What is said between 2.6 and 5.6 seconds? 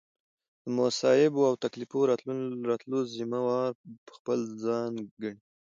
راتللو ذمه وار به خپل ځان ګڼي